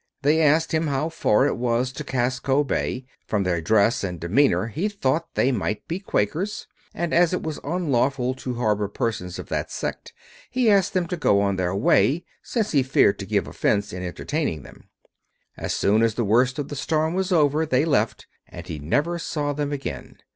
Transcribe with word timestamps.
They 0.23 0.41
asked 0.41 0.71
him 0.73 0.87
how 0.87 1.09
far 1.09 1.45
it 1.45 1.57
was 1.57 1.91
to 1.91 2.03
Casco 2.03 2.63
Bay. 2.63 3.05
From 3.27 3.43
their 3.43 3.61
dress 3.61 4.03
and 4.03 4.19
demeanor 4.19 4.65
he 4.65 4.89
thought 4.89 5.35
they 5.35 5.51
might 5.51 5.87
be 5.87 5.99
Quakers, 5.99 6.65
and, 6.91 7.13
as 7.13 7.33
it 7.33 7.43
was 7.43 7.59
unlawful 7.63 8.33
to 8.33 8.55
harbor 8.55 8.87
persons 8.87 9.37
of 9.37 9.49
that 9.49 9.69
sect, 9.71 10.11
he 10.49 10.71
asked 10.71 10.95
them 10.95 11.05
to 11.09 11.17
go 11.17 11.39
on 11.39 11.55
their 11.55 11.75
way, 11.75 12.25
since 12.41 12.71
he 12.71 12.81
feared 12.81 13.19
to 13.19 13.27
give 13.27 13.45
offense 13.47 13.93
in 13.93 14.01
entertaining 14.01 14.63
them. 14.63 14.89
As 15.55 15.71
soon 15.71 16.01
as 16.01 16.15
the 16.15 16.25
worst 16.25 16.57
of 16.57 16.69
the 16.69 16.75
storm 16.75 17.13
was 17.13 17.31
over, 17.31 17.63
they 17.67 17.85
left, 17.85 18.25
and 18.47 18.65
he 18.65 18.79
never 18.79 19.19
saw 19.19 19.53
them 19.53 19.71
again. 19.71 20.17